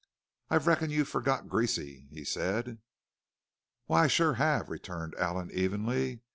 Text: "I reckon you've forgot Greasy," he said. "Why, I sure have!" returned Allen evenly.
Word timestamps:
"I 0.49 0.55
reckon 0.57 0.89
you've 0.89 1.09
forgot 1.09 1.47
Greasy," 1.47 2.07
he 2.09 2.23
said. 2.25 2.79
"Why, 3.85 4.05
I 4.05 4.07
sure 4.07 4.33
have!" 4.33 4.67
returned 4.67 5.13
Allen 5.19 5.51
evenly. 5.53 6.21